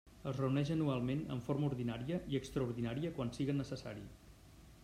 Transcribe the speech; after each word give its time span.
Es 0.29 0.37
reuneix 0.37 0.71
anualment 0.75 1.21
en 1.35 1.43
forma 1.49 1.69
ordinària 1.73 2.19
i 2.35 2.39
extraordinària 2.41 3.15
quan 3.19 3.33
siga 3.37 3.59
necessari. 3.63 4.09